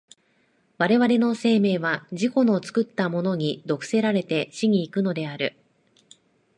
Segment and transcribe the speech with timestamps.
[0.79, 5.55] 我々の生命は自己の作ったものに毒せられて死に行くのである。